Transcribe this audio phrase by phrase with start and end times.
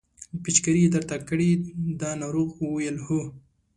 [0.43, 1.49] پېچکاري یې درته کړې
[1.99, 3.21] ده ناروغ وویل هو.